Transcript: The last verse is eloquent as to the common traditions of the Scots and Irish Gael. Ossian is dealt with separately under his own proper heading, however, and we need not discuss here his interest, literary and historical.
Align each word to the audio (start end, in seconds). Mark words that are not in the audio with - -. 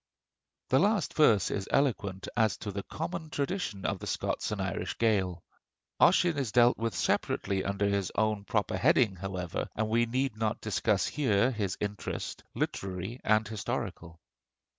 The 0.69 0.79
last 0.79 1.13
verse 1.13 1.51
is 1.51 1.67
eloquent 1.69 2.27
as 2.35 2.57
to 2.57 2.71
the 2.71 2.81
common 2.81 3.29
traditions 3.29 3.85
of 3.85 3.99
the 3.99 4.07
Scots 4.07 4.49
and 4.51 4.59
Irish 4.59 4.97
Gael. 4.97 5.43
Ossian 5.99 6.39
is 6.39 6.51
dealt 6.51 6.75
with 6.79 6.95
separately 6.95 7.63
under 7.63 7.85
his 7.85 8.11
own 8.15 8.43
proper 8.43 8.77
heading, 8.77 9.15
however, 9.17 9.69
and 9.75 9.89
we 9.89 10.07
need 10.07 10.35
not 10.37 10.59
discuss 10.59 11.05
here 11.05 11.51
his 11.51 11.77
interest, 11.79 12.43
literary 12.55 13.19
and 13.23 13.47
historical. 13.47 14.19